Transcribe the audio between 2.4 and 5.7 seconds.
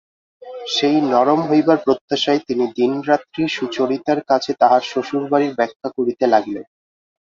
তিনি দিনরাত্রি সুচরিতার কাছে তাঁহার শ্বশুরবাড়ির